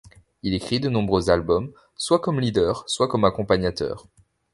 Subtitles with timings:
[0.41, 4.07] Il écrit de nombreux albums, soit comme leader, soit comme accompagnateur.